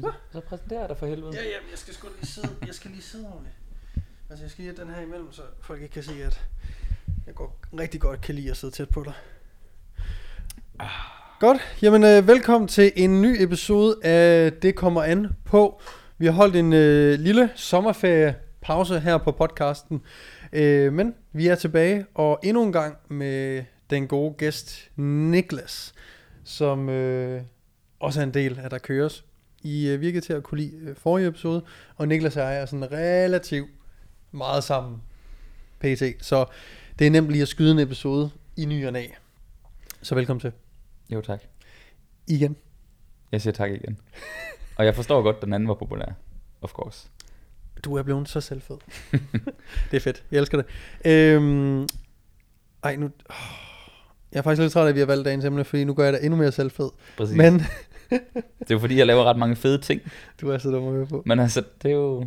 [0.00, 1.32] Så, så præsenterer jeg dig for helvede.
[1.34, 3.56] Ja, ja, jeg skal sgu lige sidde, jeg skal lige sidde ordentligt.
[4.30, 6.40] Altså, jeg skal lige have den her imellem, så folk ikke kan se, at
[7.26, 9.12] jeg går, rigtig godt kan lide at sidde tæt på dig.
[11.40, 15.80] Godt, jamen øh, velkommen til en ny episode af Det kommer an på.
[16.18, 20.02] Vi har holdt en øh, lille sommerferiepause her på podcasten,
[20.52, 25.94] øh, men vi er tilbage, og endnu en gang med den gode gæst Niklas,
[26.44, 27.42] som øh,
[28.00, 29.25] også er en del af Der Køres.
[29.66, 31.62] I øh, virkede til at kunne lide øh, forrige episode,
[31.96, 33.70] og Niklas og jeg er sådan relativt
[34.32, 35.02] meget sammen
[35.80, 36.02] pt.
[36.24, 36.44] Så
[36.98, 39.06] det er nemt lige at skyde en episode i ny og næ.
[40.02, 40.52] Så velkommen til.
[41.10, 41.40] Jo, tak.
[42.26, 42.56] Igen.
[43.32, 43.98] Jeg siger tak igen.
[44.76, 46.12] Og jeg forstår godt, at den anden var populær.
[46.62, 47.08] Of course.
[47.84, 48.76] Du er blevet så selvfed.
[49.90, 50.24] det er fedt.
[50.30, 50.66] Jeg elsker det.
[51.04, 51.88] Øhm,
[52.82, 53.10] ej, nu...
[54.32, 56.04] jeg er faktisk lidt træt af, at vi har valgt dagens emne, fordi nu gør
[56.04, 56.90] jeg dig endnu mere selvfed.
[57.16, 57.36] Præcis.
[57.36, 57.62] Men
[58.10, 60.00] Det er jo fordi, jeg laver ret mange fede ting.
[60.40, 61.22] du er så dum at høre på.
[61.26, 62.26] Men altså, det er jo...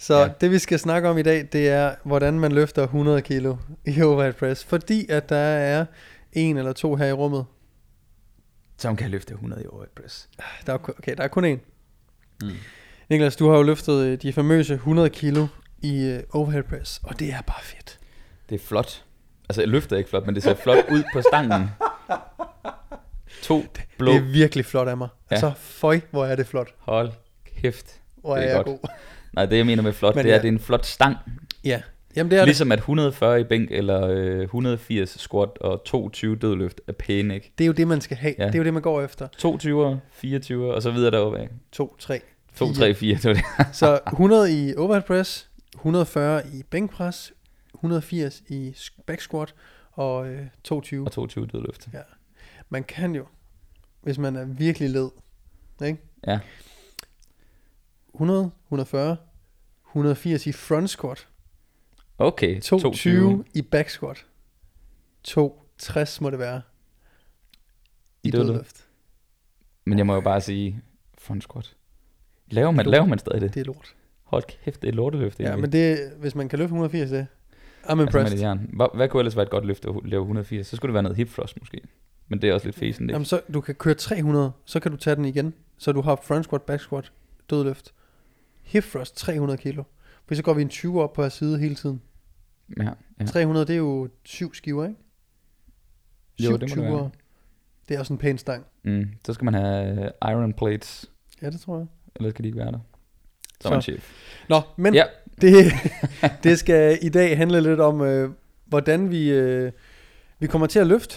[0.00, 0.28] Så Ja.
[0.40, 4.02] det vi skal snakke om i dag, det er, hvordan man løfter 100 kilo i
[4.02, 4.64] overhead press.
[4.64, 5.84] Fordi at der er
[6.32, 7.44] en eller to her i rummet.
[8.78, 10.28] Som kan løfte 100 i overhead press.
[10.66, 11.60] Der er, okay, der er kun en.
[12.42, 12.48] Mm.
[13.10, 15.46] Niklas, du har jo løftet øh, de famøse 100 kilo
[15.82, 17.98] i øh, overhead press, og det er bare fedt.
[18.48, 19.04] Det er flot.
[19.48, 21.62] Altså, jeg løfter ikke flot, men det ser flot ud på stangen.
[23.42, 23.64] To
[23.98, 24.12] blå.
[24.12, 25.08] Det er virkelig flot af mig.
[25.30, 25.34] Ja.
[25.34, 26.68] Altså, føj, hvor er det flot.
[26.78, 27.10] Hold
[27.56, 28.00] kæft.
[28.16, 28.80] Hvor Det er, er jeg godt.
[28.80, 28.88] god.
[29.32, 30.42] Nej, det jeg mener med flot, Men det er, ja.
[30.42, 31.16] det er en flot stang.
[31.64, 31.82] Ja,
[32.16, 32.48] jamen det er det.
[32.48, 37.52] Ligesom at 140 i bænk eller øh, 180 squat og 22 dødløft er pæne, ikke?
[37.58, 38.34] Det er jo det, man skal have.
[38.38, 38.46] Ja.
[38.46, 39.28] Det er jo det, man går efter.
[39.38, 41.48] 22, 24 og så videre deroppe af.
[41.72, 42.20] 2, 3,
[42.56, 42.74] 2, Fire.
[42.74, 43.44] 3, 4, det var det.
[43.76, 47.32] Så 100 i overhead press, 140 i bænkpres,
[47.74, 48.74] 180 i
[49.06, 49.54] back squat
[49.92, 51.06] og øh, 22.
[51.06, 51.88] Og 22 dødløft.
[52.70, 53.26] Man kan jo,
[54.00, 55.10] hvis man er virkelig led,
[55.84, 55.98] ikke?
[56.26, 56.40] Ja.
[58.14, 59.16] 100, 140,
[59.88, 61.26] 180 i front squat,
[62.18, 64.26] Okay, 22 i back squat,
[65.24, 66.62] 260 må det være
[68.22, 68.86] i, I dødløft.
[69.84, 70.82] Men jeg må jo bare sige,
[71.18, 71.76] front squat.
[72.50, 72.90] Laver man, Lort.
[72.92, 73.54] laver man stadig det?
[73.54, 73.94] Det er lort.
[74.22, 75.60] Hold kæft, det er lorteløft Ja, egentlig.
[75.60, 77.26] men det, hvis man kan løfte 180, det
[77.82, 78.38] I'm altså, impressed.
[78.40, 78.70] jern.
[78.72, 80.66] Hvad, hvad kunne ellers være et godt løft at lave 180?
[80.66, 81.80] Så skulle det være noget hip thrust måske.
[82.30, 83.12] Men det er også lidt fesen, det.
[83.12, 85.54] Jamen så, du kan køre 300, så kan du tage den igen.
[85.78, 87.12] Så du har front squat, back squat,
[87.50, 87.92] dødløft.
[88.62, 89.82] Hip thrust 300 kilo.
[90.26, 92.02] For så går vi en 20 op på hver side hele tiden.
[92.78, 92.90] Ja, Ja.
[93.20, 93.24] ja.
[93.26, 94.96] 300, det er jo syv skiver, ikke?
[96.40, 96.94] Jo, Syv det må det 20'ere.
[96.96, 97.10] være.
[97.88, 98.66] Det er også en pæn stang.
[98.82, 101.10] Mm, så skal man have øh, iron plates,
[101.42, 101.86] Ja, det tror jeg.
[102.16, 102.78] ellers kan de ikke være der.
[103.60, 103.70] Så er Så.
[103.70, 104.12] man chef.
[104.48, 105.04] Nå, men Ja.
[105.40, 105.64] det,
[106.42, 108.30] det skal i dag handle lidt om, øh,
[108.66, 109.72] hvordan vi, øh,
[110.38, 111.16] vi kommer til at løfte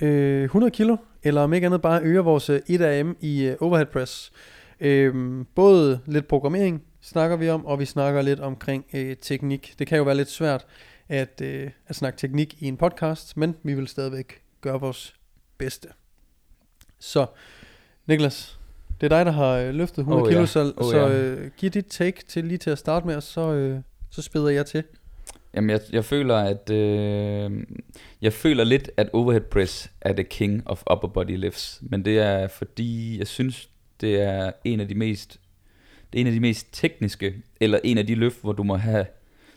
[0.00, 3.86] øh, 100 kilo, eller om ikke andet bare øge vores øh, 1AM i øh, overhead
[3.86, 4.32] press.
[4.80, 9.74] Øh, både lidt programmering snakker vi om, og vi snakker lidt omkring øh, teknik.
[9.78, 10.66] Det kan jo være lidt svært
[11.08, 15.14] at, øh, at snakke teknik i en podcast, men vi vil stadigvæk gøre vores
[15.58, 15.88] bedste.
[16.98, 17.26] Så,
[18.06, 18.58] Niklas,
[19.00, 20.46] det er dig, der har øh, løftet 100 Oh, kilo, ja.
[20.46, 21.20] så, Oh, så ja.
[21.20, 23.80] øh, giv dit take til lige til at starte med, og så, øh,
[24.10, 24.84] så spæder jeg til.
[25.56, 27.50] Jamen, jeg, jeg føler, at øh,
[28.22, 31.82] jeg føler lidt, at overhead press er the king of upper body lifts.
[31.82, 33.68] Men det er fordi, jeg synes,
[34.00, 35.40] det er en af de mest,
[36.12, 38.76] det er en af de mest tekniske, eller en af de løft, hvor du må
[38.76, 39.06] have,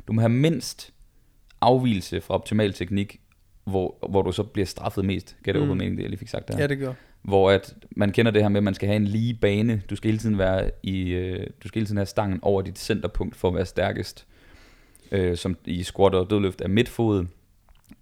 [0.08, 0.94] du må have mindst
[1.62, 3.20] afvielse fra optimal teknik,
[3.66, 5.36] hvor, hvor du så bliver straffet mest.
[5.46, 5.68] Kan det Mm.
[5.68, 6.58] mening, det jeg lige fik sagt der?
[6.60, 6.94] Ja, det gør.
[7.22, 9.82] hvor at man kender det her med, at man skal have en lige bane.
[9.90, 12.80] Du skal hele tiden være i, øh, du skal hele tiden have stangen over dit
[12.80, 14.27] centerpunkt for at være stærkest.
[15.12, 17.26] Øh, som i squat og dødløft er midtfod.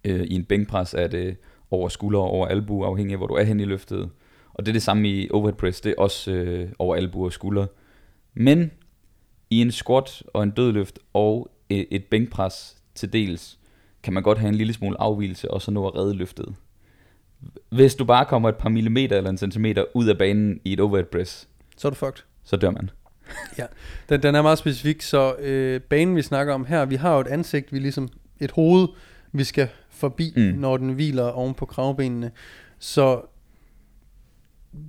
[0.04, 1.36] Øh, I en bænkpres er det
[1.70, 4.10] over skulder og over albu, afhængig af hvor du er hen i løftet.
[4.54, 7.32] Og det er det samme i overhead press, det er også øh, over albu og
[7.32, 7.66] skulder.
[8.34, 8.70] Men
[9.50, 13.58] i en squat og en dødløft og et, et bænkpres til dels,
[14.02, 16.54] kan man godt have en lille smule afvielse og så nå at redde løftet.
[17.68, 20.80] Hvis du bare kommer et par millimeter eller en centimeter ud af banen i et
[20.80, 22.22] overhead press, Så er du fucked.
[22.44, 22.90] så dør man.
[24.08, 27.20] Den, den er meget specifik, så øh, banen vi snakker om her, vi har jo
[27.20, 28.08] et ansigt, vi ligesom
[28.40, 28.88] et hoved,
[29.32, 30.42] vi skal forbi, mm.
[30.42, 32.30] Når den hviler oven på kravbenene.
[32.78, 33.20] Så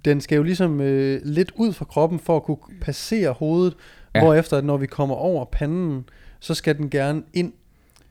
[0.06, 3.74] den skal jo ligesom øh, lidt ud fra kroppen for at kunne passere hovedet,
[4.16, 4.20] ja.
[4.20, 4.26] Ja.
[4.26, 6.10] hvorefter at når vi kommer over panden,
[6.40, 7.54] så skal den gerne ind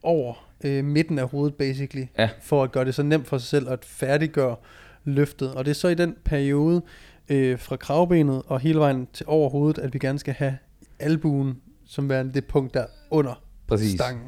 [0.02, 0.34] over
[0.64, 2.29] øh, midten af hovedet basically, Ja.
[2.43, 4.56] for at gøre det så nemt for sig selv at færdiggøre
[5.05, 5.55] løftet.
[5.55, 6.82] Og det er så i den periode
[7.28, 10.58] øh, fra kravbenet og hele vejen til over hovedet, at vi gerne skal have
[10.99, 11.56] albuen
[11.87, 13.93] som værende det punkt der under Præcis.
[13.93, 14.25] stangen.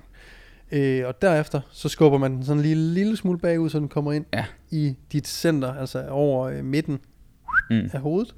[0.72, 3.88] Øh, og derefter, så skubber man den sådan en lille, lille smule bagud, så den
[3.88, 4.44] kommer ind Ja.
[4.70, 6.98] i dit center, altså over øh, midten
[7.70, 7.90] Mm.
[7.92, 8.34] af hovedet.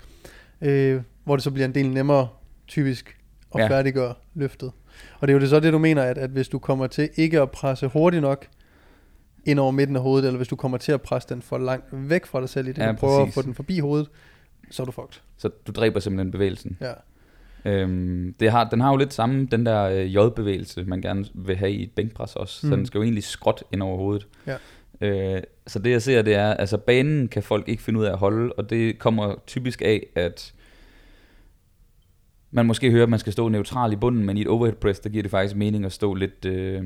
[0.61, 2.29] Øh, hvor det så bliver en del nemmere,
[2.69, 3.17] typisk,
[3.55, 3.69] at Ja.
[3.69, 4.73] færdiggøre løftet.
[5.21, 7.09] Og det er jo det så det, du mener, at, at hvis du kommer til
[7.17, 8.47] ikke at presse hurtigt nok
[9.45, 11.87] ind over midten af hovedet, eller hvis du kommer til at presse den for langt
[11.93, 14.09] væk fra dig selv, i det Ja, du prøver at få den forbi hovedet,
[14.71, 15.21] så er du fucked.
[15.37, 16.79] Så du dræber simpelthen bevægelsen.
[16.81, 16.93] Ja.
[17.65, 21.57] Øhm, det har, den har jo lidt samme, den der øh, J-bevægelse, man gerne vil
[21.57, 22.67] have i et bænkpres også.
[22.67, 22.71] Mm.
[22.71, 22.79] Så Mm.
[22.81, 24.27] den skal jo egentlig skråt ind over hovedet.
[24.47, 24.57] Ja.
[25.01, 28.13] Øh, så det jeg ser, det er, altså banen kan folk ikke finde ud af
[28.13, 30.55] at holde, og det kommer typisk af, at
[32.51, 35.01] man måske hører, at man skal stå neutral i bunden, men i et overhead press,
[35.01, 36.83] der giver det faktisk mening at stå lidt øh,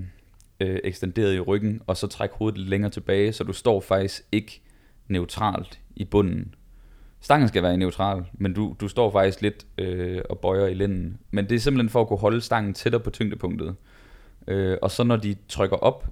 [0.60, 4.22] øh, ekstenderet i ryggen, og så trække hovedet lidt længere tilbage, så du står faktisk
[4.32, 4.62] ikke
[5.08, 6.54] neutralt i bunden.
[7.24, 11.18] Stangen skal være neutral, men du, du står faktisk lidt øh, og bøjer i lænden.
[11.30, 13.74] Men det er simpelthen for at kunne holde stangen tættere på tyngdepunktet.
[14.48, 16.06] Øh, og så når de trykker op,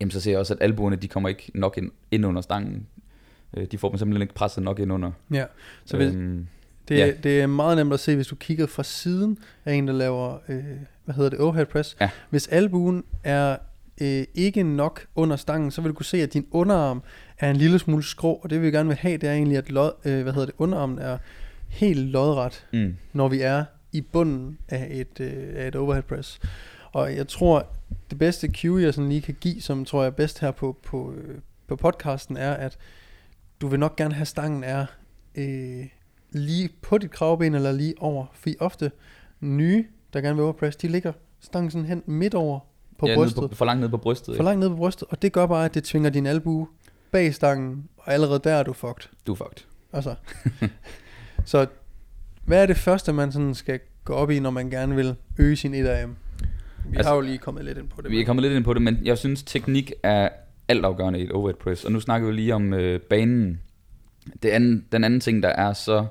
[0.00, 2.86] jamen så ser jeg også, at albuerne de kommer ikke nok ind, ind under stangen.
[3.56, 5.10] Øh, de får dem simpelthen ikke presset nok ind under.
[5.32, 5.44] ja.
[5.84, 6.46] Så hvis, øhm,
[6.88, 7.10] Det, Ja.
[7.22, 10.38] det er meget nemt at se, hvis du kigger fra siden af en, der laver,
[10.48, 10.64] øh,
[11.04, 11.96] hvad hedder det, overhead press.
[12.00, 12.10] Ja.
[12.30, 13.56] Hvis albuen er
[14.00, 17.02] øh, ikke nok under stangen, så vil du kunne se, at din underarm
[17.40, 19.70] er en lille smule skrå, og det vi gerne vil have, det er egentlig, at
[19.70, 21.18] lod, øh, hvad hedder det, underarmen er
[21.68, 26.40] helt lodret, mm, når vi er i bunden af et, øh, af et overhead press.
[26.92, 27.66] Og jeg tror,
[28.10, 30.76] det bedste cue, jeg sådan lige kan give, som tror jeg er bedst her på,
[30.82, 32.78] på, øh, på podcasten, er, at
[33.60, 34.86] du vil nok gerne have stangen er
[35.34, 35.86] øh,
[36.30, 38.26] lige på dit kravben, eller lige over.
[38.32, 38.90] Fordi ofte
[39.40, 42.60] nye, der gerne vil overpress, de ligger stangen sådan hen midt over
[42.98, 43.50] på ja, nede brystet.
[43.50, 44.36] På, for langt ned på brystet.
[44.36, 45.08] For langt ned på brystet.
[45.10, 46.66] Og det gør bare, at det tvinger din albue
[47.12, 49.08] bag stangen, og allerede der er du fucked.
[49.26, 49.64] Du er fucked.
[49.92, 50.14] Altså.
[51.44, 51.66] så
[52.44, 55.56] hvad er det første, man sådan skal gå op i, når man gerne vil øge
[55.56, 56.08] sin 1AM?
[56.88, 58.10] Vi Altså, har jo lige kommet lidt ind på det.
[58.10, 60.28] Vi er kommet lidt ind på det, men jeg synes, teknik er
[60.68, 61.84] altafgørende i et overhead press.
[61.84, 63.60] Og nu snakker vi lige om øh, banen.
[64.42, 66.06] Det anden, den anden ting, der er så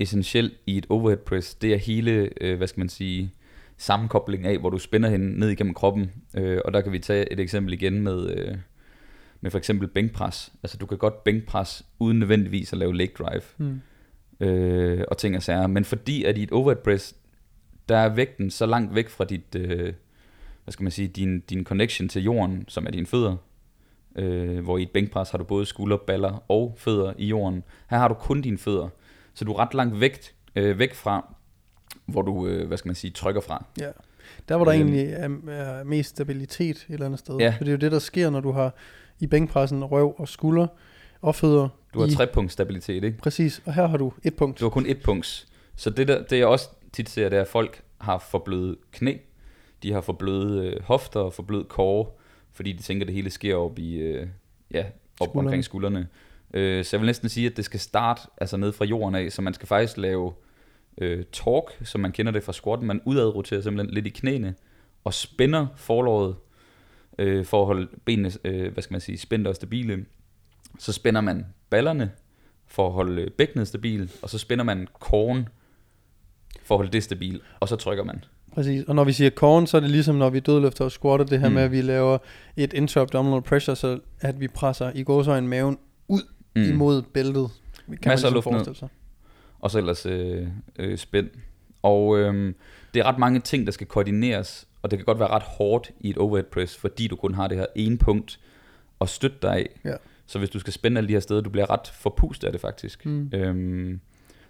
[0.00, 3.32] essentiel i et overhead press, det er hele, øh, hvad skal man sige,
[3.76, 6.12] sammenkobling af, hvor du spænder hende ned igennem kroppen.
[6.36, 8.56] Øh, og der kan vi tage et eksempel igen med, øh,
[9.42, 10.52] med for eksempel bænkpres.
[10.62, 13.80] Altså du kan godt bænkpres uden nødvendigvis at lave leg drive Hmm.
[14.40, 15.66] øh, og ting og sager.
[15.66, 17.14] Men fordi at i et overhead press,
[17.88, 19.92] der er vægten så langt væk fra dit, øh,
[20.64, 23.36] hvad skal man sige, din, din connection til jorden, som er dine fødder,
[24.16, 27.62] øh, hvor i et bænkpres har du både skulder, baller og fødder i jorden.
[27.90, 28.88] Her har du kun dine fødder,
[29.34, 30.18] så du er ret langt væk,
[30.56, 31.34] øh, væk fra,
[32.06, 33.64] hvor du, øh, hvad skal man sige, trykker fra.
[33.80, 33.90] Ja.
[34.48, 34.88] Der hvor der Øhm.
[34.88, 37.36] egentlig er, er mest stabilitet et eller andet sted.
[37.38, 37.54] Ja.
[37.58, 38.74] For det er jo det, der sker, når du har
[39.22, 40.66] i bænkpressen røv og skulder
[41.20, 41.68] og fødder.
[41.94, 43.18] Du har i, trepunkt stabilitet, ikke?
[43.18, 44.60] Præcis, og her har du et punkt.
[44.60, 45.46] Du har kun et punkt.
[45.76, 48.76] Så det, der, det jeg også tit ser, det er, at folk har for bløde
[48.92, 49.16] knæ,
[49.82, 52.06] de har for bløde øh, hofter og for blød kåre,
[52.52, 54.26] fordi de tænker, at det hele sker op i, øh,
[54.70, 54.84] ja,
[55.20, 55.46] op Skuldrene.
[55.48, 56.08] omkring skuldrene.
[56.54, 59.32] Øh, så jeg vil næsten sige, at det skal starte altså ned fra jorden af,
[59.32, 60.32] så man skal faktisk lave
[60.98, 62.86] øh, torque, som man kender det fra squatten.
[62.88, 64.54] Man udadroterer simpelthen lidt i knæene
[65.04, 66.36] og spænder forlåret
[67.18, 70.04] øh, for at holde benene, øh, hvad skal man sige, spændte og stabile.
[70.78, 72.10] Så spænder man ballerne
[72.66, 75.48] for at holde øh, bækkenet stabil, og så spænder man kåren
[76.62, 78.24] for at holde det stabil, og så trykker man.
[78.54, 81.26] Præcis, og når vi siger corn, så er det ligesom når vi dødløfter og squatter,
[81.26, 81.54] det her Mm.
[81.54, 82.18] med, at vi laver
[82.56, 85.78] et intra-abdominal pressure, så at vi presser i gåsøjne maven
[86.08, 86.22] ud
[86.56, 86.62] mm.
[86.62, 87.50] imod bæltet.
[87.86, 88.64] Kan Masser af man luft ligesom ned.
[88.64, 88.88] forestille sig.
[89.60, 90.46] og så ellers øh,
[90.78, 91.28] øh, spænd.
[91.82, 92.54] Og øh,
[92.94, 95.90] det er ret mange ting, der skal koordineres, og det kan godt være ret hårdt
[96.00, 98.40] i et overhead press, fordi du kun har det her ene punkt
[99.00, 99.80] at støtte dig af.
[99.84, 99.94] Ja.
[100.26, 102.60] Så hvis du skal spænde alle de her steder, du bliver ret forpustet af det
[102.60, 103.06] faktisk.
[103.06, 103.30] Mm.
[103.34, 104.00] Øhm,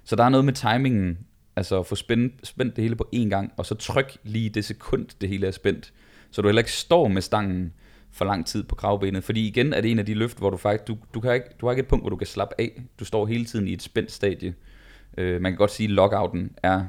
[0.04, 1.18] så der er noget med timingen,
[1.56, 4.64] altså at få spændt, spændt det hele på én gang, og så tryk lige det
[4.64, 5.92] sekund, det hele er spændt.
[6.30, 7.72] Så du heller ikke står med stangen
[8.10, 9.24] for lang tid på kravbenet.
[9.24, 11.46] Fordi igen er det en af de løft, hvor du faktisk, du, du, kan ikke,
[11.60, 12.82] du har ikke et punkt, hvor du kan slappe af.
[13.00, 14.54] Du står hele tiden i et spændt stadie.
[15.18, 16.84] Øh, man kan godt sige, at lockouten er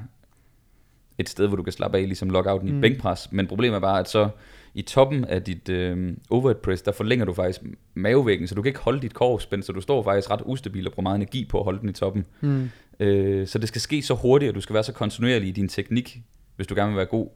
[1.18, 2.78] et sted, hvor du kan slappe af, ligesom lockouten mm.
[2.78, 3.32] i bænkpres.
[3.32, 4.30] Men problemet er bare, at så
[4.74, 7.62] i toppen af dit øh, overhead press, der forlænger du faktisk
[7.94, 10.88] mavevæggen, så du kan ikke holde dit kår spændt, så du står faktisk ret ustabil
[10.88, 12.26] og bruger meget energi på at holde den i toppen.
[12.42, 12.70] Mm.
[13.00, 15.70] Øh, så det skal ske så hurtigt, og du skal være så kontinuerlig i din
[15.70, 16.22] teknik,
[16.56, 17.30] hvis du gerne vil være god.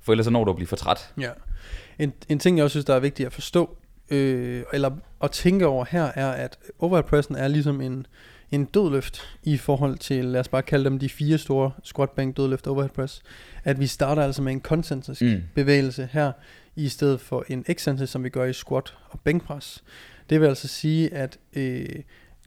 [0.00, 1.12] For ellers så når du at blive for træt.
[1.20, 1.30] Ja.
[1.98, 3.76] En, en ting, jeg også synes, der er vigtigt at forstå,
[4.10, 4.90] øh, eller
[5.22, 8.06] at tænke over her, er, at overhead pressen er ligesom en,
[8.50, 12.36] en dødløft i forhold til, lad os bare kalde dem de fire store squat, bænk,
[12.36, 13.22] dødløft, overhead press.
[13.64, 15.42] At vi starter altså med en koncentrisk Mm.
[15.54, 16.32] bevægelse her,
[16.76, 19.84] i stedet for en excentrisk, som vi gør i squat og bænkpres.
[20.30, 21.86] Det vil altså sige, at øh,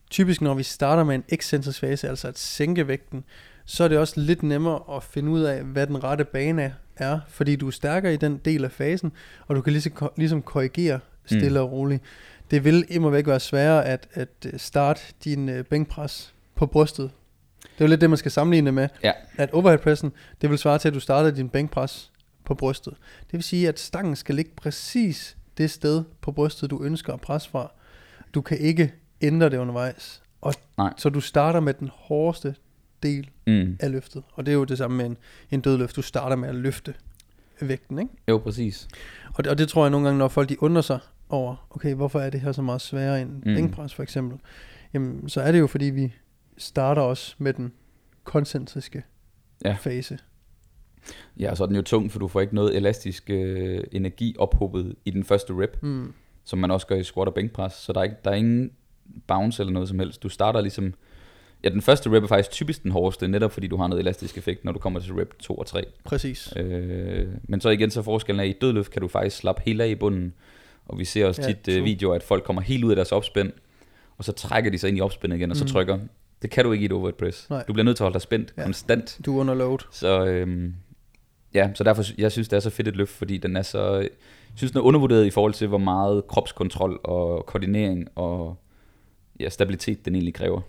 [0.09, 3.23] typisk når vi starter med en excentrisk fase, altså at sænke vægten,
[3.65, 7.19] så er det også lidt nemmere at finde ud af, hvad den rette bane er,
[7.27, 9.11] fordi du er stærkere i den del af fasen,
[9.47, 11.65] og du kan ligesom, ligesom korrigere stille Mm.
[11.65, 12.03] og roligt.
[12.51, 17.11] Det vil immer væk være sværere at, at øh, starte din øh, bænkpres på brystet.
[17.61, 18.87] Det er jo lidt det, man skal sammenligne med.
[19.03, 19.11] Ja.
[19.37, 20.11] At overhead pressen,
[20.41, 22.11] det vil svare til, at du starter din bænkpres
[22.45, 22.93] på brystet.
[23.21, 27.21] Det vil sige, at stangen skal ligge præcis det sted på brystet, du ønsker at
[27.21, 27.71] presse fra.
[28.33, 30.21] Du kan ikke ændre det undervejs.
[30.41, 30.93] Og Nej.
[30.97, 32.55] Så du starter med den hårdeste
[33.03, 33.77] del Mm.
[33.79, 34.23] af løftet.
[34.33, 35.17] Og det er jo det samme med en,
[35.51, 35.95] en dødløft.
[35.95, 36.93] Du starter med at løfte
[37.67, 38.11] vægten, ikke?
[38.27, 38.87] Jo, præcis.
[39.33, 40.99] Og det, og det tror jeg nogle gange, når folk de undrer sig
[41.29, 43.41] over, okay, hvorfor er det her så meget sværere end Mm.
[43.41, 44.39] bænkpres for eksempel?
[44.93, 46.13] Jamen, så er det jo fordi, vi
[46.57, 47.71] starter også med den
[48.23, 49.03] koncentriske
[49.65, 49.73] ja.
[49.79, 50.17] fase.
[51.39, 54.95] Ja, så er den jo tung, for du får ikke noget elastisk øh, energi ophobet
[55.05, 56.13] i den første rep, Mm.
[56.43, 57.73] som man også gør i squat og bænkpres.
[57.73, 58.71] Så der er, ikke, der er ingen
[59.27, 60.23] bounce eller noget som helst.
[60.23, 60.93] Du starter ligesom...
[61.63, 64.37] Ja, den første rep er faktisk typisk den hårdeste, netop fordi du har noget elastisk
[64.37, 65.83] effekt, når du kommer til rep 2 og 3.
[66.03, 66.53] Præcis.
[66.57, 69.81] Øh, men så igen, så forskellen er, at i dødløft kan du faktisk slappe helt
[69.81, 70.33] af i bunden.
[70.85, 71.83] Og vi ser også Ja, ja, tit øh, true.
[71.83, 73.51] videoer, at folk kommer helt ud af deres opspænd,
[74.17, 75.67] og så trækker de sig ind i opspændet igen, og så Mm.
[75.69, 75.99] trykker.
[76.41, 77.49] Det kan du ikke i et overhead press.
[77.49, 77.63] Nej.
[77.67, 78.61] Du bliver nødt til at holde dig spændt Ja.
[78.61, 78.65] ja.
[78.67, 79.19] konstant.
[79.25, 79.77] Du er under load.
[79.91, 80.73] Så øhm,
[81.53, 83.93] ja, så derfor, jeg synes, det er så fedt et løft, fordi den er så,
[83.95, 84.09] jeg
[84.55, 88.55] synes, den er undervurderet i forhold til, hvor meget kropskontrol og koordinering og
[89.39, 90.61] ja, stabilitet den egentlig kræver.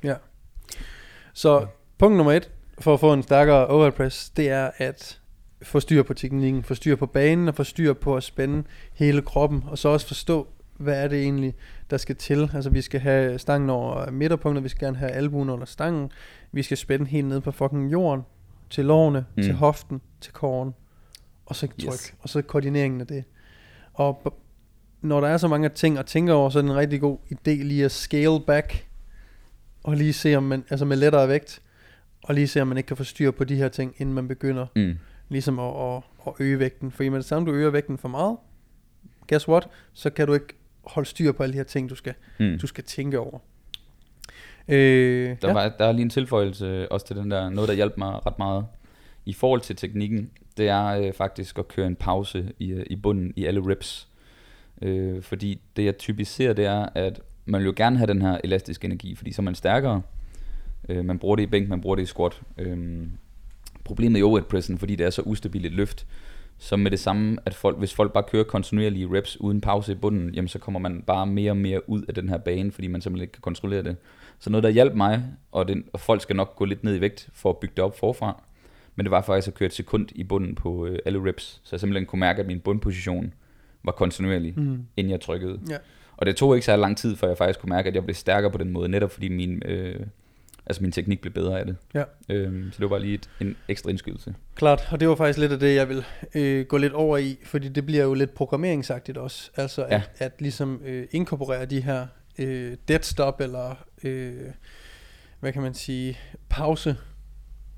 [1.32, 1.66] Så
[1.98, 5.20] punkt nummer et for at få en stærkere overhead press, det er at
[5.62, 9.22] få styr på teknikken, få styr på banen og få styr på at spænde hele
[9.22, 11.54] kroppen, og så også forstå, hvad er det egentlig,
[11.90, 12.50] der skal til.
[12.54, 16.10] Altså vi skal have stangen over midterpunktet, vi skal gerne have albuen under stangen,
[16.52, 18.22] vi skal spænde helt ned på fucking jorden,
[18.70, 19.42] til lårene, mm.
[19.42, 20.74] Til hoften, til kåren,
[21.46, 22.14] og så tryk, Yes.
[22.20, 23.24] og så koordineringen af det.
[23.94, 24.38] Og
[25.00, 27.18] når der er så mange ting at tænke over, så er det en rigtig god
[27.32, 28.86] idé lige at scale back,
[29.82, 31.62] og lige se om man, altså med lettere vægt,
[32.24, 34.28] og lige se om man ikke kan få styr på de her ting, inden man
[34.28, 34.98] begynder Mm.
[35.28, 36.90] ligesom at, at, at øge vægten.
[36.90, 38.36] For med det samme, du øger vægten for meget,
[39.28, 40.46] guess what, så kan du ikke
[40.84, 42.58] holde styr på alle de her ting, du skal, Mm.
[42.58, 43.38] du skal tænke over.
[44.68, 45.52] Øh, Der, ja.
[45.52, 48.38] var, der er lige en tilføjelse også til den der, noget der hjalp mig ret
[48.38, 48.66] meget
[49.26, 52.96] i forhold til teknikken, det er øh, faktisk at køre en pause i, øh, i
[52.96, 54.08] bunden i alle reps.
[54.82, 58.22] Øh, fordi det jeg typisk ser, det er, at man vil jo gerne have den
[58.22, 60.02] her elastiske energi, fordi så er man stærkere.
[60.88, 62.40] Øh, man bruger det i bænk, man bruger det i squat.
[62.58, 63.06] Øh,
[63.84, 66.06] problemet i overhead pressen, fordi det er så ustabilt et løft,
[66.58, 69.94] så med det samme, at folk, hvis folk bare kører kontinuerlige reps uden pause i
[69.94, 72.86] bunden, jamen så kommer man bare mere og mere ud af den her bane, fordi
[72.86, 73.96] man simpelthen ikke kan kontrollere det.
[74.38, 77.00] Så noget, der hjalp mig, og, den, og folk skal nok gå lidt ned i
[77.00, 78.42] vægt for at bygge det op forfra,
[78.96, 81.68] men det var faktisk at køre et sekund i bunden på øh, alle reps, så
[81.76, 83.34] jeg simpelthen kunne mærke, at min bundposition
[83.84, 84.86] var kontinuerlig, mm.
[84.96, 85.60] Inden jeg trykkede.
[85.70, 85.76] Ja.
[86.16, 88.14] Og det tog ikke så lang tid, før jeg faktisk kunne mærke, at jeg blev
[88.14, 90.00] stærkere på den måde, netop fordi min, øh,
[90.66, 91.76] altså min teknik blev bedre af det.
[91.94, 92.04] Ja.
[92.28, 94.34] Øhm, så det var bare lige et, en ekstra indskydelse.
[94.54, 96.04] Klart, og det var faktisk lidt af det, jeg vil
[96.34, 99.50] øh, gå lidt over i, fordi det bliver jo lidt programmeringsagtigt også.
[99.56, 100.02] Altså at, Ja.
[100.18, 102.06] at ligesom øh, inkorporere de her
[102.38, 104.32] øh, dead stop, eller øh,
[105.40, 106.96] hvad kan man sige, pause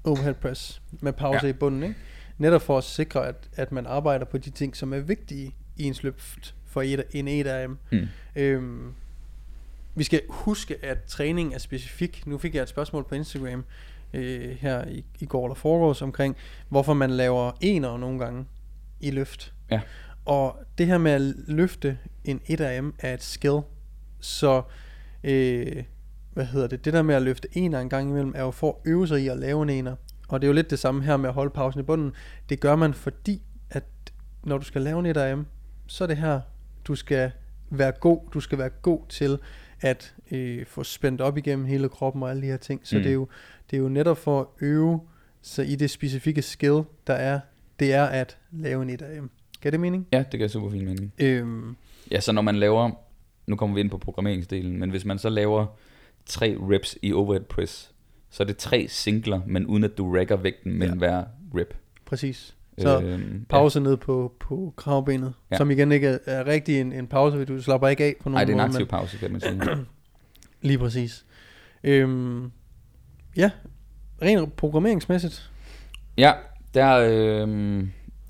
[0.05, 1.47] overhead press, med pause Ja.
[1.47, 1.51] ja.
[1.51, 1.95] i bunden, ikke?
[2.39, 5.83] Netop for at sikre, at, at man arbejder på de ting, som er vigtige i
[5.83, 7.79] ens løft for et, en et af dem.
[7.93, 8.09] Mm.
[8.37, 8.93] Øhm,
[9.95, 12.27] vi skal huske, at træning er specifik.
[12.27, 13.65] Nu fik jeg et spørgsmål på Instagram
[14.15, 16.37] øh, her i, i går eller foregårs omkring,
[16.69, 18.47] hvorfor man laver ener nogle gange
[19.01, 19.53] i løft.
[19.71, 19.81] Ja.
[20.25, 23.61] Og det her med at løfte en 1RM er et skill.
[24.21, 24.63] Så
[25.25, 25.85] øh,
[26.33, 26.85] hvad hedder det?
[26.85, 29.21] Det der med at løfte ener en gang imellem, er jo for at øve sig
[29.21, 29.97] i at lave en ener.
[30.29, 32.13] Og det er jo lidt det samme her med at holde pausen i bunden.
[32.49, 33.85] Det gør man fordi, at
[34.45, 35.45] når du skal lave en 1RM,
[35.87, 36.41] så er det her,
[36.89, 37.31] du skal
[37.71, 38.21] være god.
[38.35, 39.39] Du skal være god til
[39.81, 42.81] at øh, få spændt op igennem hele kroppen og alle de her ting.
[42.85, 43.03] Så Mm.
[43.03, 43.29] det, er jo,
[43.71, 45.01] det er jo netop for at øve
[45.43, 47.41] sig i det specifikke skill, der er,
[47.79, 49.29] det er at lave en 1RM.
[49.61, 50.07] Giver det mening?
[50.13, 51.13] Ja, det gør super fin mening.
[51.19, 51.77] Øhm,
[52.11, 52.91] Ja, så når man laver,
[53.47, 55.67] nu kommer vi ind på programmeringsdelen, men hvis man så laver
[56.27, 57.93] tre reps i overhead press,
[58.31, 61.09] så er det tre singler, men uden at du rækker vægten mellem ja.
[61.09, 61.25] hver
[61.55, 61.75] rep.
[62.05, 62.57] præcis.
[62.79, 65.55] Så øhm, pause ned på, på kravbenet, Ja.
[65.55, 65.57] ja.
[65.59, 68.29] som igen ikke er, er rigtig en, en pause, fordi du slapper ikke af på
[68.29, 68.31] Ja.
[68.31, 69.61] nogen Ej, det er en måde, aktiv men- pause, kan man sige.
[70.69, 71.25] Lige præcis.
[71.85, 72.51] Øhm,
[73.37, 73.51] ja,
[74.23, 75.51] rent programmeringsmæssigt.
[76.19, 76.33] Ja,
[76.75, 77.49] der, øh,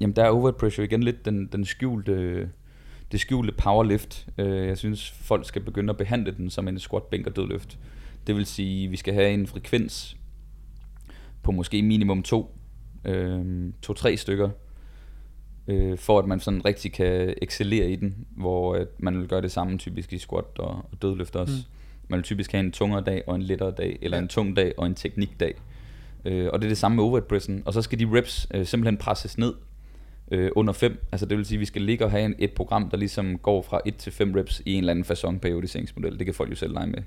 [0.01, 2.49] jamen der er overhead pressure igen lidt den, den skjulte,
[3.13, 4.29] det skjulte powerlift.
[4.39, 7.79] Øh, jeg synes, folk skal begynde at behandle den som en squat, bænk og dødløft.
[8.27, 10.17] Det vil sige, vi skal have en frekvens
[11.43, 12.59] på måske minimum to,
[13.05, 14.49] øh, to-tre stykker,
[15.69, 19.43] øh, for at man sådan rigtig kan excellere i den, hvor at man vil gøre
[19.43, 21.55] det samme typisk i squat og, og dødløft også.
[21.57, 22.09] Mm.
[22.09, 24.23] Man vil typisk have en tungere dag og en lettere dag, eller Ja.
[24.23, 25.55] en tung dag og en teknikdag.
[26.25, 27.63] Øh, og det er det samme med overhead pressen.
[27.67, 29.55] Og så skal de reps øh, simpelthen presses ned
[30.31, 31.05] øh, under 5.
[31.13, 33.39] Altså det vil sige, at vi skal ligge og have en, et program, der ligesom
[33.39, 36.19] går fra 1 til 5 reps i en eller anden façon periodiseringsmodel.
[36.19, 37.03] Det kan folk jo selv lege med.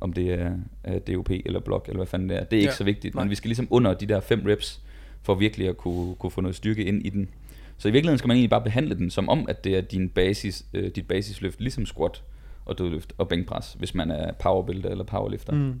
[0.00, 0.52] om det er,
[0.84, 2.44] er DOP eller blok, eller hvad fanden det er.
[2.44, 3.24] Det er ikke Ja, så vigtigt, nej.
[3.24, 4.80] men vi skal ligesom under de der fem reps,
[5.22, 7.28] for virkelig at kunne, kunne få noget styrke ind i den.
[7.78, 10.08] Så i virkeligheden skal man egentlig bare behandle den som om, at det er din
[10.08, 12.22] basis, øh, dit basisløft, ligesom squat
[12.66, 15.52] og dødløft og bænkpres, hvis man er powerbuilder eller powerlifter.
[15.52, 15.80] Mm.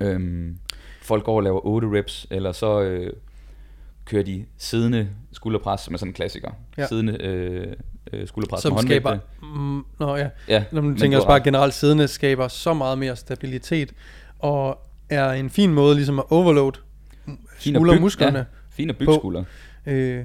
[0.00, 0.58] Øhm,
[1.02, 3.12] folk går og laver 8 reps, eller så øh,
[4.04, 6.50] kører de siddende skulderpres, som er sådan en klassiker.
[6.78, 6.86] Ja.
[6.86, 7.72] Siddende øh,
[8.12, 9.18] øh, skulderpres Som med skaber...
[9.42, 13.16] Mm, nå ja, Ja, Når man tænker også bare generelt siddende skaber så meget mere
[13.16, 13.92] stabilitet,
[14.38, 14.78] og
[15.10, 16.72] er en fin måde ligesom at overload
[17.58, 18.38] Fin at skulder bygge- musklerne.
[18.38, 19.44] Ja, fin at bygge skulder.
[19.86, 20.24] Øh,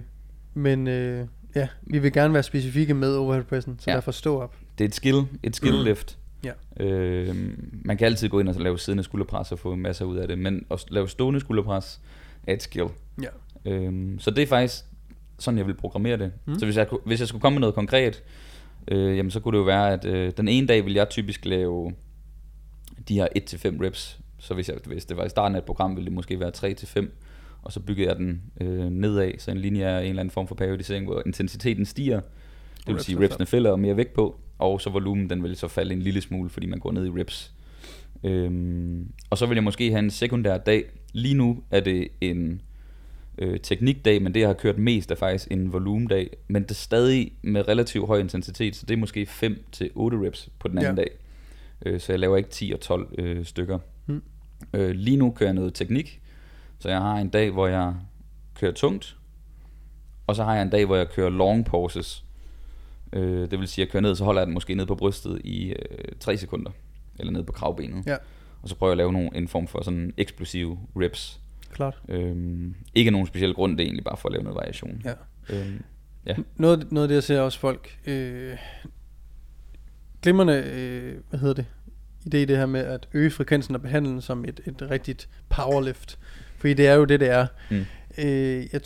[0.53, 3.95] men øh, ja, vi vil gerne være specifikke med overhead pressen, så ja.
[3.95, 4.55] Derfor stå op.
[4.77, 6.17] Det er et skill, et skill lift.
[6.43, 6.83] Ja.
[6.85, 7.35] Øh,
[7.85, 10.39] man kan altid gå ind og lave siddende skulderpres og få masser ud af det,
[10.39, 12.01] men at lave stående skulderpres
[12.47, 12.87] er et skill.
[13.21, 13.27] Ja.
[13.71, 14.83] Øhm, så det er faktisk
[15.39, 16.31] sådan, jeg vil programmere det.
[16.45, 16.53] Mm.
[16.53, 16.59] Mm.
[16.59, 18.23] Så hvis jeg, hvis jeg skulle komme med noget konkret,
[18.87, 21.45] øh, jamen så kunne det jo være, at øh, den ene dag vil jeg typisk
[21.45, 21.93] lave
[23.07, 24.19] de her 1-5 reps.
[24.39, 26.51] Så hvis, jeg, hvis det var i starten af et program, ville det måske være
[26.57, 27.07] 3-5.
[27.67, 30.47] Og så byggede jeg den øh, nedad, så en linje er en eller anden form
[30.47, 32.21] for periodisering, hvor intensiteten stiger.
[32.87, 35.93] Det vil sige, repsene falder mere vægt på, og så volumen, den vil så falde
[35.93, 37.53] en lille smule, fordi man går ned i reps.
[38.23, 40.83] Øhm, og så vil jeg måske have en sekundær dag.
[41.13, 42.61] Lige nu er det en
[43.37, 46.75] øh, teknikdag, men det jeg har kørt mest er faktisk en volumendag, men det er
[46.75, 50.77] stadig med relativt høj intensitet, så det er måske 5 til 8 reps på den
[50.77, 51.01] anden Ja.
[51.01, 51.09] dag.
[51.85, 53.79] Øh, så jeg laver ikke 10 og 12 øh, stykker.
[54.05, 54.21] Mm.
[54.73, 56.21] Øh, lige nu kører jeg noget teknik,
[56.79, 57.95] så jeg har en dag, hvor jeg
[58.55, 59.17] kører tungt,
[60.27, 62.23] og så har jeg en dag, hvor jeg kører long pauses.
[63.13, 64.95] Øh, det vil sige, at jeg kører ned, så holder jeg den måske ned på
[64.95, 66.71] brystet i øh, 3 sekunder,
[67.19, 68.07] eller ned på kravbenet.
[68.07, 68.17] Ja.
[68.61, 71.39] Og så prøver jeg at lave nogle, en form for sådan eksplosive reps.
[71.71, 72.01] Klart.
[72.09, 75.01] Øhm, ikke nogen speciel grund, det er egentlig bare for at lave noget variation.
[75.05, 75.13] Ja.
[75.49, 75.83] Øhm,
[76.55, 77.99] Noget, noget af det, jeg ser også folk...
[78.05, 78.57] Øh,
[80.21, 81.65] glimrende, øh, hvad hedder det,
[82.25, 86.19] idé det her med at øge frekvensen og behandle den som et, et rigtigt powerlift.
[86.57, 87.47] Fordi det er jo det, det er.
[87.71, 87.85] Mm.
[88.17, 88.81] Øh, jeg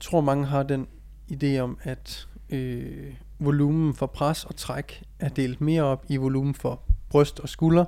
[0.00, 0.86] tror, mange har den
[1.32, 6.54] idé om, at øh, volumen for pres og træk er delt mere op i volumen
[6.54, 7.84] for bryst og skulder,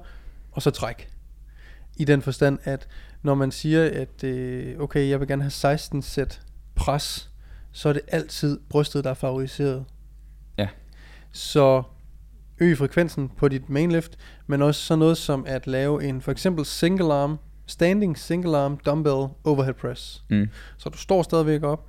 [0.53, 1.09] og så træk.
[1.97, 2.89] I den forstand, at
[3.23, 6.41] når man siger, at øh, okay, jeg vil gerne have 16 sæt
[6.75, 7.31] pres,
[7.73, 9.85] så er det altid brystet, der er favoriseret.
[10.59, 10.69] Ja.
[11.33, 11.83] Så
[12.59, 16.65] øg frekvensen på dit mainlift, men også sådan noget som at lave en for eksempel
[16.65, 20.25] single arm, standing single arm dumbbell overhead press.
[20.31, 21.87] mm, Så du står stadigvæk op,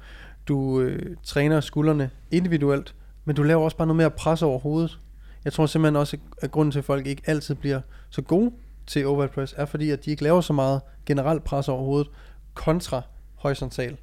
[0.47, 4.99] du øh, træner skuldrene individuelt, men du laver også bare noget mere pres over hovedet.
[5.45, 8.51] Jeg tror simpelthen også, at grunden til, at folk ikke altid bliver så gode
[8.87, 12.07] til overhead press, er fordi, at de ikke laver så meget generelt pres over hovedet,
[12.53, 13.01] kontra
[13.35, 13.97] horisontal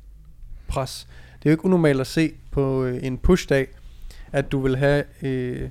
[0.69, 1.09] pres.
[1.39, 3.69] Det er jo ikke unormalt at se på øh, en push-dag,
[4.33, 5.71] at du vil have, øh,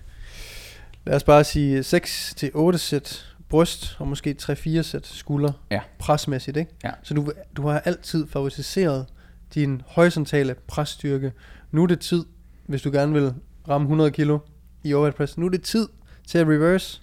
[1.05, 5.81] lad os bare sige, 6-8 sæt bryst, og måske 3-4 sæt skulder, Ja.
[5.99, 6.71] presmæssigt, ikke?
[6.83, 6.91] Ja.
[7.03, 9.05] Så du, du har altid favoriseret
[9.53, 11.33] din horisontale presstyrke.
[11.71, 12.25] Nu er det tid,
[12.65, 13.33] hvis du gerne vil
[13.69, 14.39] ramme 100 kilo
[14.83, 15.87] i overhead press, nu er det tid
[16.27, 17.01] til at reverse.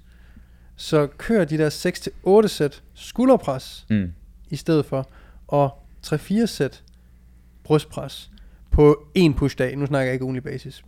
[0.76, 4.12] Så kør de der 6-8 sæt skulderpres mm,
[4.48, 5.08] i stedet for,
[5.48, 5.70] og
[6.06, 6.82] 3-4 sæt
[7.64, 8.30] brystpres
[8.70, 9.76] på en pushdag.
[9.76, 10.84] Nu snakker jeg ikke ugenlig basis.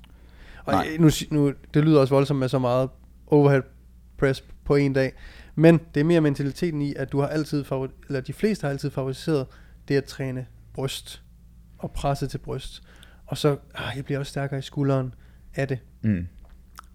[0.64, 0.88] Og Nej.
[0.98, 2.88] nu, nu, det lyder også voldsomt med så meget
[3.27, 3.62] overhead
[4.18, 5.12] press på en dag.
[5.55, 8.71] Men det er mere mentaliteten i, at du har altid favori- eller de fleste har
[8.71, 9.47] altid favoriseret
[9.88, 11.23] det at træne bryst
[11.79, 12.83] og presse til bryst.
[13.27, 15.15] Og så, ah, jeg bliver også stærkere i skulderen
[15.55, 15.79] af det.
[16.03, 16.27] mm.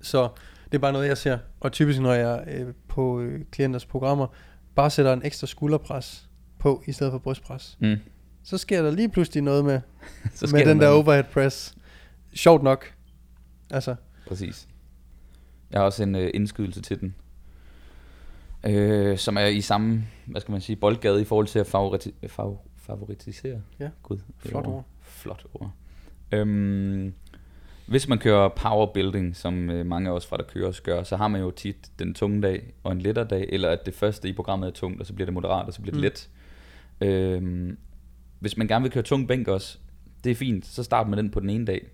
[0.02, 0.30] Så
[0.66, 1.38] det er bare noget, jeg ser.
[1.60, 4.28] Og typisk, når jeg øh, på øh, klienters programmer
[4.76, 7.96] bare sætter en ekstra skulderpres på, i stedet for brystpres, Mm.
[8.44, 9.82] så sker der lige pludselig noget med,
[10.36, 10.90] Så med den der noget.
[11.04, 11.76] overhead press.
[12.34, 12.94] Sjovt nok.
[13.70, 13.96] Altså,
[14.28, 14.68] Præcis.
[15.72, 17.16] Jeg har også en øh, indskydelse til den,
[18.66, 22.28] øh, som er i samme, hvad skal man sige, boldgade i forhold til at favoriti-
[22.28, 23.62] fav- favoritisere.
[23.80, 23.90] Ja.
[24.04, 24.86] Gud, Flot er ord.
[25.02, 25.72] Flot ord.
[26.32, 27.14] Øhm,
[27.88, 31.04] hvis man kører power building, som øh, mange af os fra der kører også gør,
[31.04, 33.94] så har man jo tit den tunge dag og en lettere dag, eller at det
[33.94, 36.04] første i programmet er tungt, og så bliver det moderat, og så bliver det Mm.
[36.04, 36.30] let.
[37.02, 37.78] Øhm,
[38.40, 39.78] hvis man gerne vil køre tung bænk også,
[40.24, 41.88] det er fint, så start med den på den ene dag.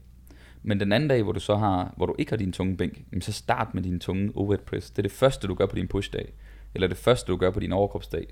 [0.63, 3.03] Men den anden dag, hvor du så har, hvor du ikke har din tunge bænk,
[3.21, 4.89] så start med din tunge overhead press.
[4.89, 6.33] Det er det første, du gør på din pushdag.
[6.75, 8.27] Eller det første, du gør på din overkropsdag.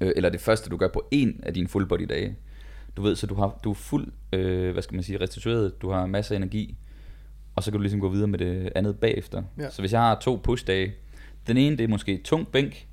[0.00, 2.36] Øh, eller det første, du gør på en af dine full body dage.
[2.96, 5.90] Du ved, så du, har, du er fuld, øh, hvad skal man sige, restitueret, du
[5.90, 6.76] har masser af energi,
[7.56, 9.42] og så kan du ligesom gå videre med det andet bagefter.
[9.58, 9.70] Ja.
[9.70, 10.94] Så hvis jeg har to push-dage,
[11.46, 12.86] den ene det er måske tung bænk,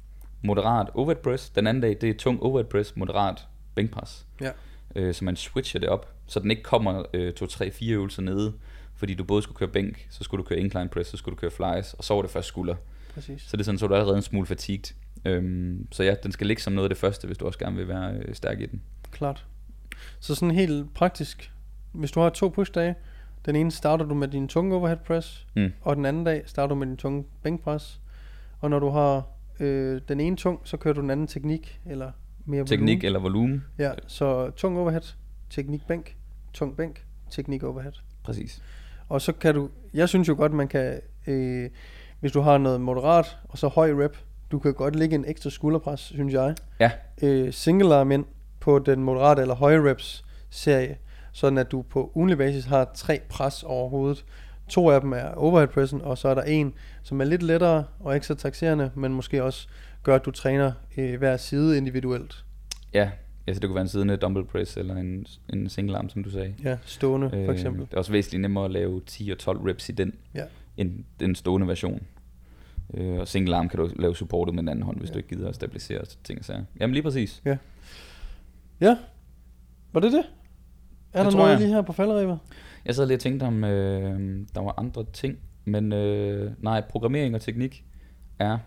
[0.43, 4.25] moderat overhead press, den anden dag det er tung overhead press, moderat bænkpres.
[4.41, 4.51] Ja.
[4.95, 8.21] Øh, så man switcher det op, så den ikke kommer øh, to, tre, fire øvelser
[8.21, 8.53] nede,
[8.95, 11.39] fordi du både skulle køre bænk, så skulle du køre incline press, så skulle du
[11.39, 12.75] køre flies, og så var det først skulder.
[13.15, 13.41] Præcis.
[13.41, 14.93] Så det er sådan, så er du allerede en smule fatigued.
[15.25, 17.75] Øhm, så ja, den skal ligge som noget af det første, hvis du også gerne
[17.75, 18.81] vil være øh, stærk i den.
[19.11, 19.45] Klart.
[20.19, 21.51] Så sådan helt praktisk,
[21.91, 22.95] hvis du har to push-dage,
[23.45, 25.71] den ene starter du med din tunge overhead press, Mm.
[25.81, 28.01] og den anden dag starter du med din tunge bænkpres.
[28.59, 29.27] Og når du har
[29.59, 32.11] øh, den ene tung, så kører du den anden teknik, eller
[32.45, 33.05] mere Teknik volumen.
[33.05, 33.63] eller volumen.
[33.77, 35.13] Ja, så tung overhead,
[35.49, 36.15] teknik bænk,
[36.53, 37.93] tung bænk, teknik overhead.
[38.23, 38.61] Præcis.
[39.09, 41.69] Og så kan du, jeg synes jo godt, man kan, øh,
[42.25, 44.17] hvis du har noget moderat, og så høj rep,
[44.51, 46.55] du kan godt lægge en ekstra skulderpres, synes jeg.
[46.79, 46.91] Ja.
[47.21, 48.25] Øh, single arm ind
[48.59, 50.97] på den moderate eller høje reps serie,
[51.31, 54.25] sådan at du på ugenlig basis har tre pres over hovedet.
[54.69, 57.83] To af dem er overhead pressen, og så er der en, som er lidt lettere
[57.99, 59.67] og ikke så taxerende, men måske også
[60.03, 62.45] gør, at du træner øh, hver side individuelt.
[62.93, 63.09] Ja,
[63.47, 66.29] altså det kunne være en siddende dumbbell press eller en, en single arm, som du
[66.29, 66.53] sagde.
[66.63, 67.81] Ja, stående for eksempel.
[67.85, 70.43] Det er også væsentligt nemmere at lave 10 og 12 reps i den, Ja.
[70.77, 72.01] end den stående version.
[72.93, 75.13] Øh, og single arm kan du lave supportet med den anden hånd, hvis Ja.
[75.13, 76.63] du ikke gider at stabilisere ting og sager.
[76.79, 77.41] Jamen lige præcis.
[78.81, 78.97] Ja,
[79.93, 80.23] var det det?
[81.13, 81.59] Er Det der noget jeg.
[81.59, 82.39] lige her på falderæbet?
[82.85, 87.35] Jeg sad lige og tænkte om, øh, der var andre ting, men øh, nej, programmering
[87.35, 87.83] og teknik
[88.39, 88.57] er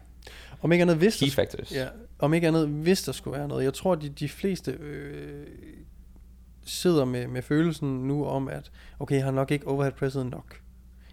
[0.63, 1.73] Om ikke andet, hvis der key factors.
[1.75, 1.87] Ja,
[2.19, 3.65] om ikke andet, hvis der skulle være noget.
[3.65, 5.47] Jeg tror, de, de fleste øh,
[6.65, 10.61] sidder med, med følelsen nu om, at okay, jeg har nok ikke overhead presset nok.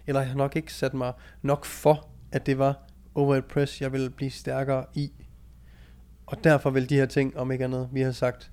[0.06, 2.82] Eller jeg har nok ikke sat mig nok for, at det var
[3.16, 5.12] overhead press, jeg ville blive stærkere i.
[6.26, 8.50] Og derfor vil de her ting, om ikke andet, vi har sagt,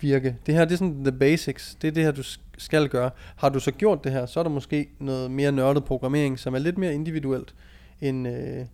[0.00, 0.36] virke.
[0.46, 1.74] Det her, det er sådan the basics.
[1.74, 3.10] Det er det her, du sk- skal gøre.
[3.36, 6.54] Har du så gjort det her, så er der måske noget mere nørdet programmering, som
[6.54, 7.54] er lidt mere individuelt,
[8.00, 8.66] end, øh,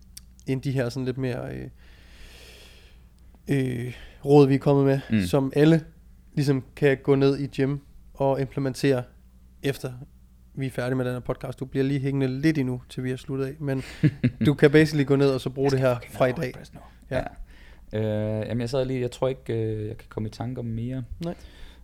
[0.47, 1.69] end de her sådan lidt mere øh,
[3.47, 3.93] øh,
[4.25, 5.21] råd, vi er kommet med, mm.
[5.21, 5.85] som alle
[6.33, 7.77] ligesom kan gå ned i gym
[8.13, 9.03] og implementere
[9.63, 9.93] efter
[10.57, 11.59] vi er færdige med den her podcast.
[11.59, 13.53] Du bliver lige hængende lidt endnu, til vi er sluttet af.
[13.59, 13.83] Men
[14.45, 16.53] du kan basically gå ned og så bruge det her fra i dag.
[17.11, 17.21] Ja.
[17.93, 18.39] Ja.
[18.39, 20.65] Øh, jamen jeg sad lige, jeg tror ikke, øh, jeg kan komme i tanke om
[20.65, 21.03] mere.
[21.19, 21.35] Nej.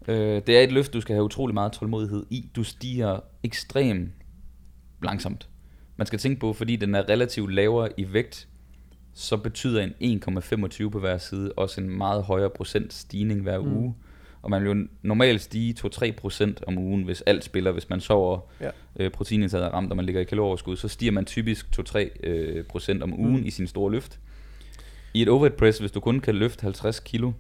[0.07, 2.49] Øh, det er et løft, du skal have utrolig meget tålmodighed i.
[2.55, 4.09] Du stiger ekstremt
[5.03, 5.49] langsomt.
[5.97, 8.47] Man skal tænke på, fordi den er relativt lavere i vægt,
[9.13, 13.77] så betyder en 1,25 på hver side også en meget højere procent stigning hver mm.
[13.77, 13.95] uge.
[14.41, 17.71] Og man vil jo normalt stige 2-3 procent om ugen, hvis alt spiller.
[17.71, 18.69] Hvis man sover, Ja.
[18.99, 22.63] øh, proteinindtaget er ramt, og man ligger i kalorieoverskud, så stiger man typisk 2-3 øh,
[22.65, 23.45] procent om ugen Mm.
[23.45, 24.19] i sin store løft.
[25.13, 27.31] I et overhead press, hvis du kun kan løfte 50 kilo,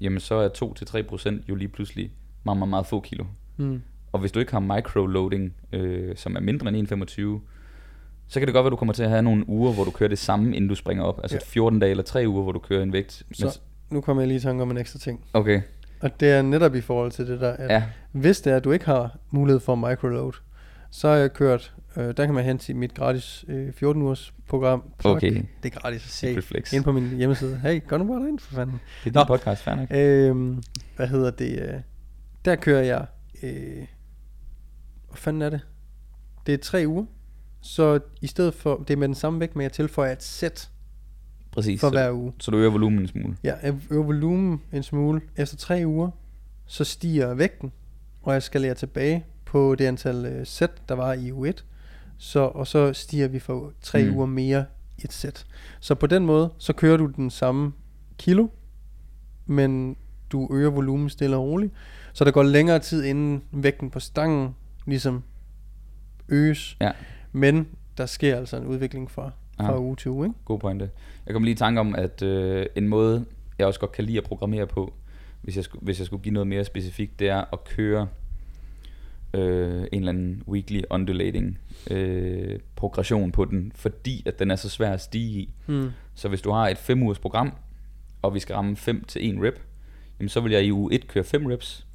[0.00, 2.10] jamen så er 2-3 procent jo lige pludselig
[2.44, 3.24] meget, meget, meget få kilo.
[3.56, 3.82] Mm.
[4.12, 7.40] Og hvis du ikke har microloading, øh, som er mindre end 1,25,
[8.28, 9.90] så kan det godt være, at du kommer til at have nogle uger, hvor du
[9.90, 11.18] kører det samme, inden du springer op.
[11.22, 11.40] Altså Ja.
[11.46, 13.22] 14 dage eller 3 uger, hvor du kører en vægt.
[13.32, 15.24] Så- Nu kommer jeg lige i tanke om en ekstra ting.
[15.34, 15.60] okay,
[16.00, 17.82] Og det er netop i forhold til det der, at ja,
[18.12, 20.32] hvis det er, at du ikke har mulighed for microload,
[20.90, 24.82] så har jeg kørt, øh, der kan man hente mit gratis øh, 14 ugers program.
[24.98, 25.16] Plug.
[25.16, 25.42] okay.
[25.62, 26.20] Det er gratis.
[26.20, 26.72] Hey, flex.
[26.72, 27.58] ind på min hjemmeside.
[27.58, 28.80] Hey, gå nu bare derind for fanden.
[29.04, 29.20] Det er Nå.
[29.20, 29.88] din podcast, fair nok.
[29.90, 30.62] Øhm,
[30.96, 31.60] hvad hedder det?
[31.60, 31.80] Øh,
[32.44, 33.06] der kører jeg...
[33.42, 33.76] Øh,
[35.08, 35.60] hvad fanden er det?
[36.46, 37.04] Det er tre uger.
[37.60, 38.76] Så i stedet for...
[38.88, 40.70] Det er med den samme vægt, men jeg tilføjer et sæt
[41.56, 41.80] Præcis.
[41.80, 42.32] for Så, hver uge.
[42.40, 43.36] så du øger volumen en smule.
[43.44, 45.20] Ja, jeg øger volumen en smule.
[45.36, 46.10] Efter tre uger,
[46.66, 47.72] så stiger vægten,
[48.22, 51.64] og jeg skal lære tilbage på det antal øh, sæt, der var i uge 1.
[52.18, 54.08] Så, og så stiger vi for tre mm.
[54.10, 54.16] Mm.
[54.16, 54.64] uger mere
[54.98, 55.46] i et sæt.
[55.80, 57.72] Så på den måde, så kører du den samme
[58.18, 58.48] kilo,
[59.46, 59.96] men
[60.32, 61.72] du øger volumen stille og roligt.
[62.12, 64.54] Så der går længere tid, inden vægten på stangen
[64.86, 65.22] ligesom
[66.28, 66.76] øges.
[66.80, 66.90] Ja.
[67.32, 69.80] Men der sker altså en udvikling fra, fra Ja.
[69.80, 70.38] uge til uge, ikke?
[70.44, 70.90] God pointe.
[71.26, 73.24] Jeg kom lige i tanke om, at øh, en måde,
[73.58, 74.92] jeg også godt kan lide at programmere på,
[75.42, 78.08] hvis jeg, skulle, hvis jeg skulle give noget mere specifikt, det er at køre
[79.34, 81.58] øh, en eller anden weekly undulating
[81.90, 85.54] øh, progression på den, fordi at den er så svær at stige i.
[85.66, 85.90] Mm.
[86.14, 87.52] Så hvis du har et 5 ugers program,
[88.22, 89.60] og vi skal ramme 5 til 1 rep,
[90.20, 91.86] jamen så vil jeg i uge 1 køre 5 reps.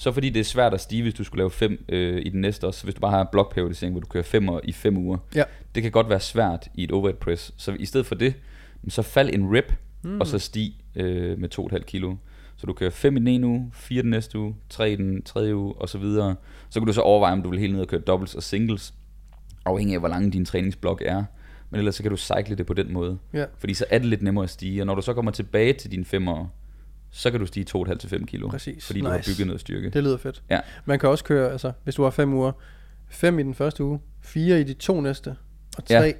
[0.00, 2.40] Så fordi det er svært at stige, hvis du skulle lave 5 øh, i den
[2.40, 2.80] næste også.
[2.80, 5.42] Så hvis du bare har en blokperiodisering, hvor du kører 5 i 5 uger, Ja.
[5.74, 7.52] det kan godt være svært i et overhead press.
[7.56, 8.34] Så i stedet for det,
[8.88, 10.20] så fald en rep, Mm.
[10.20, 12.14] og så stig øh, med 2,5 kilo.
[12.56, 15.22] Så du kører 5 i den ene uge, 4 den næste uge, 3 i den
[15.22, 16.36] tredje uge, og så videre.
[16.70, 18.94] Så kan du så overveje, om du vil helt ned og køre doubles og singles,
[19.64, 21.24] afhængig af, hvor lang din træningsblok er.
[21.70, 23.18] Men ellers så kan du cykle det på den måde.
[23.32, 23.44] Ja.
[23.58, 25.90] Fordi så er det lidt nemmere at stige, og når du så kommer tilbage til
[25.92, 26.56] dine 5 år,
[27.10, 28.48] så kan du stige 2,5 til 5 kilo.
[28.48, 28.86] Præcis.
[28.86, 29.30] Fordi du har Nice.
[29.30, 29.90] bygget noget styrke.
[29.90, 30.42] Det lyder fedt.
[30.50, 30.60] Ja.
[30.84, 32.52] Man kan også køre, altså, hvis du har fem uger,
[33.08, 35.36] fem i den første uge, fire i de to næste,
[35.76, 36.04] og tre Ja.
[36.06, 36.12] ja.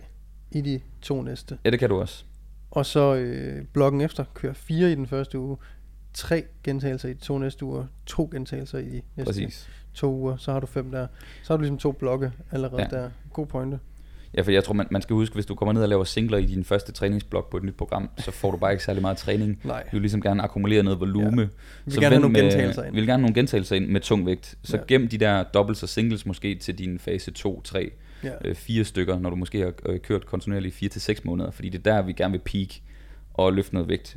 [0.52, 1.58] i de to næste.
[1.64, 2.24] Ja, det kan du også.
[2.70, 5.56] Og så øh, blokken efter, køre fire i den første uge,
[6.14, 9.68] tre gentagelser i de to næste uger, to gentagelser i de næste Præcis.
[9.94, 11.06] to uger, så har du fem der.
[11.42, 12.88] Så har du ligesom to blokke allerede ja.
[12.88, 13.10] der.
[13.32, 13.78] God pointe.
[14.36, 16.38] Ja, for jeg tror, man, man skal huske, hvis du kommer ned og laver singler
[16.38, 19.16] i din første træningsblok på et nyt program, så får du bare ikke særlig meget
[19.16, 19.60] træning.
[19.64, 19.82] Nej.
[19.82, 21.42] Du vil ligesom gerne akkumulere noget volume.
[21.42, 21.48] Ja.
[21.84, 22.92] Vi vil gerne have nogle gentagelser ind.
[22.94, 24.58] Vi vil gerne have nogle gentagelser ind med tung vægt.
[24.62, 24.82] Så Ja.
[24.88, 27.90] gem de der dobbelt og singles måske til din fase 2, 3,
[28.24, 28.30] Ja.
[28.44, 31.50] øh, fire stykker, når du måske har øh, kørt kontinuerligt i 4 til 6 måneder,
[31.50, 32.68] fordi det er der, vi gerne vil peak
[33.34, 34.16] og løfte noget vægt.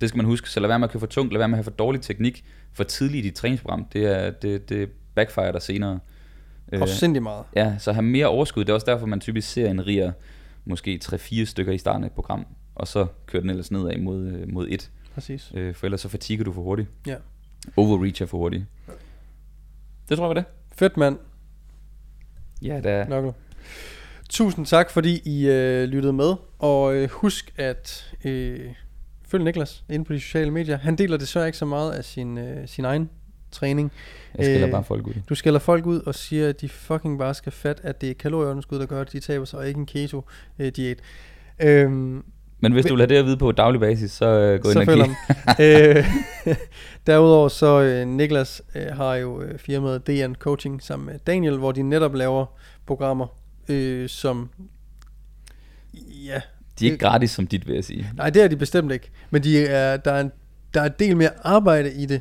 [0.00, 1.54] Det skal man huske, så lad være med at køre for tungt, lad være med
[1.54, 3.86] at have for dårlig teknik for tidligt i dit træningsprogram.
[3.92, 5.98] Det, er, det, det backfire der senere.
[6.80, 7.44] Og sindssygt meget.
[7.56, 8.64] Ja, så have mere overskud.
[8.64, 10.12] Det er også derfor, man typisk ser en riger
[10.64, 14.26] måske 3-4 stykker i starten af et program, og så kører den ellers nedad mod,
[14.26, 14.90] øh, mod et.
[15.14, 15.52] Præcis.
[15.54, 16.88] Øh, for ellers så fatiger du for hurtigt.
[17.06, 17.16] Ja.
[17.76, 18.64] Overreach er for hurtigt.
[20.08, 20.44] Det tror jeg var det.
[20.76, 21.18] Fedt mand,
[22.62, 23.32] Ja, der Nokkel.
[24.30, 26.34] Tusind tak, fordi I øh, lyttede med.
[26.58, 28.70] Og øh, husk at øh,
[29.28, 30.78] følge Niklas inde på de sociale medier.
[30.78, 33.10] Han deler desværre ikke så meget af sin, øh, sin egen
[33.52, 33.92] træning.
[34.38, 35.14] jeg skiller Øh, bare folk ud.
[35.28, 38.14] Du skælder folk ud og siger, at de fucking bare skal fat, at det er
[38.14, 40.98] kalorieunderskud, der gør, at de taber sig, og ikke en keto-diæt.
[41.62, 42.24] Øhm,
[42.60, 44.72] Men hvis du vil have det at vide på daglig basis, så øh, gå ind
[44.72, 45.16] så og kig.
[46.46, 46.56] øh,
[47.06, 51.72] Derudover så øh, Niklas øh, har jo øh, firmaet DN Coaching sammen med Daniel, hvor
[51.72, 52.46] de netop laver
[52.86, 53.26] programmer,
[53.68, 54.50] øh, som
[56.26, 56.40] ja,
[56.78, 58.10] De er ikke gratis som dit, vil jeg sige.
[58.16, 60.32] nej det er de bestemt ikke, men de er, der, er en,
[60.74, 62.20] der er en del mere arbejde i det,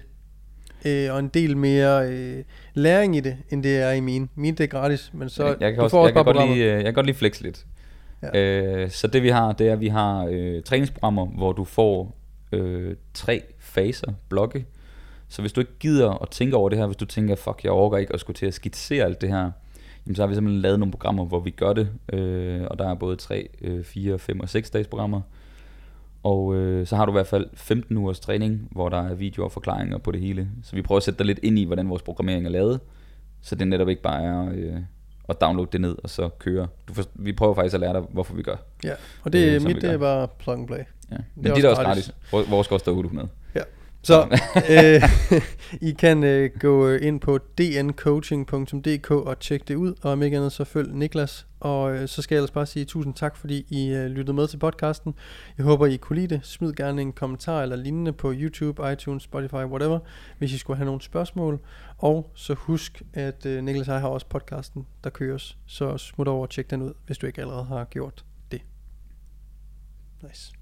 [0.86, 4.30] øh, og en del mere øh, læring i det, end det er i min.
[4.36, 6.50] Min det er gratis, men så jeg, jeg kan, du også, får jeg, kan godt
[6.50, 7.66] lide, øh, jeg kan godt lide flex lidt.
[8.22, 8.28] Ja.
[8.34, 8.74] Ja.
[8.74, 12.18] Øh, så det vi har, det er, at vi har øh, træningsprogrammer, hvor du får
[12.52, 14.66] øh, tre faser, blokke.
[15.28, 17.72] Så hvis du ikke gider at tænke over det her, hvis du tænker, fuck, jeg
[17.72, 19.52] overgår ikke at skulle til at skitsere alt det her,
[20.06, 21.90] jamen, så har vi simpelthen lavet nogle programmer, hvor vi gør det.
[22.14, 25.22] Øh, og der er både 3, øh, 4, 5 og 6 dages programmer.
[26.24, 29.46] Og øh, så har du i hvert fald 15 ugers træning, hvor der er videoer
[29.46, 30.48] og forklaringer på det hele.
[30.64, 32.80] Så vi prøver at sætte dig lidt ind i, hvordan vores programmering er lavet.
[33.42, 34.82] Så det netop ikke bare er øh,
[35.30, 36.68] at downloade det ned og så køre.
[36.88, 38.56] Du for, vi prøver faktisk at lære dig, hvorfor vi gør.
[38.84, 40.78] Ja, og det, øh, mit det er bare plug and play.
[41.12, 41.16] Ja.
[41.16, 42.14] Det Men er de også er også gratis.
[42.32, 42.52] gratis.
[42.52, 43.30] Vores koster 800.
[44.04, 44.38] Så
[44.76, 45.02] øh,
[45.82, 50.38] I kan øh, gå øh, ind på dncoaching.dk og tjekke det ud, og om ikke
[50.38, 51.48] andet så følg Niklas.
[51.60, 54.48] Og øh, så skal jeg ellers bare sige tusind tak, fordi I øh, lyttede med
[54.48, 55.16] til podcasten.
[55.58, 56.46] Jeg håber, I kunne lide det.
[56.46, 60.00] Smid gerne en kommentar eller lignende på YouTube, iTunes, Spotify, whatever,
[60.38, 61.60] hvis I skulle have nogle spørgsmål.
[61.98, 65.58] Og så husk, at øh, Niklas og jeg har også podcasten, der køres.
[65.66, 68.62] Så smut over og tjek den ud, hvis du ikke allerede har gjort det.
[70.24, 70.61] Nice.